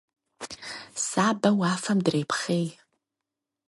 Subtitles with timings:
[1.05, 2.67] Сабэ уафэм дрепхъей.